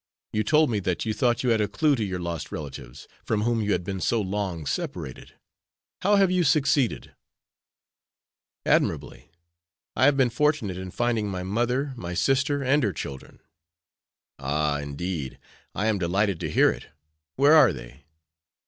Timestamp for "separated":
4.65-5.33